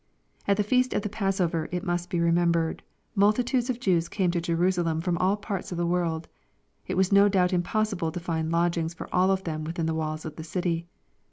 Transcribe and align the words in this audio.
At 0.47 0.57
the 0.57 0.63
feast 0.63 0.93
of 0.93 1.03
the 1.03 1.09
passover, 1.13 1.69
it 1.71 1.83
must 1.83 2.09
be 2.09 2.19
remembered, 2.19 2.81
multitudes 3.13 3.69
of 3.69 3.79
Jews 3.79 4.09
came 4.09 4.31
to 4.31 4.41
Jerusalem 4.41 4.99
from 4.99 5.15
all 5.19 5.37
parts 5.37 5.71
of 5.71 5.77
the 5.77 5.85
world. 5.85 6.27
It 6.87 6.97
was 6.97 7.11
no 7.11 7.29
doubt 7.29 7.53
impossible 7.53 8.11
to 8.11 8.19
find 8.19 8.51
lodgings 8.51 8.95
for 8.95 9.07
all 9.13 9.29
of 9.29 9.43
them 9.43 9.63
within 9.63 9.85
the 9.85 9.93
walls 9.93 10.25
of 10.25 10.37
the 10.37 10.43
city. 10.43 10.87